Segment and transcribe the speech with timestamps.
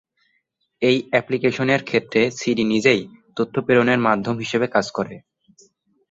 [0.81, 3.01] এই অ্যাপ্লিকেশনের ক্ষেত্রে সিডি নিজেই
[3.37, 5.15] তথ্য প্রেরণের মাধ্যম হিসেবে কাজ করে।